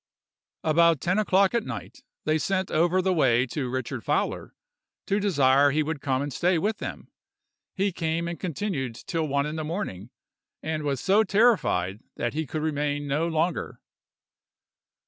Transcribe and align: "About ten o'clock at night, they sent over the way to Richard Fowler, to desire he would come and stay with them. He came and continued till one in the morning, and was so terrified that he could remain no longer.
"About 0.63 0.99
ten 0.99 1.19
o'clock 1.19 1.53
at 1.53 1.63
night, 1.63 2.01
they 2.25 2.39
sent 2.39 2.71
over 2.71 3.03
the 3.03 3.13
way 3.13 3.45
to 3.45 3.69
Richard 3.69 4.03
Fowler, 4.03 4.55
to 5.05 5.19
desire 5.19 5.69
he 5.69 5.83
would 5.83 6.01
come 6.01 6.23
and 6.23 6.33
stay 6.33 6.57
with 6.57 6.79
them. 6.79 7.11
He 7.75 7.91
came 7.91 8.27
and 8.27 8.39
continued 8.39 8.95
till 8.95 9.27
one 9.27 9.45
in 9.45 9.57
the 9.57 9.63
morning, 9.63 10.09
and 10.63 10.81
was 10.81 11.01
so 11.01 11.23
terrified 11.23 11.99
that 12.15 12.33
he 12.33 12.47
could 12.47 12.63
remain 12.63 13.05
no 13.07 13.27
longer. 13.27 13.79